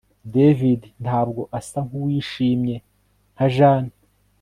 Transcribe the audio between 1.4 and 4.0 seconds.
asa nkuwishimye nka Jane